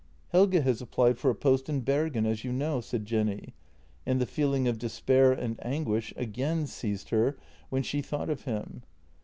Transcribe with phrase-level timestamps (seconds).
[0.31, 3.53] "Helge has applied for a post in Bergen, as you know," said Jenny,
[4.03, 7.37] and the feeling of despair and anguish again seized her
[7.69, 8.81] when she thought of him.